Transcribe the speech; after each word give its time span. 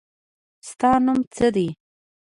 ستا 0.69 0.91
نوم 1.05 1.19
څه 1.35 1.47
دی؟ 1.55 1.67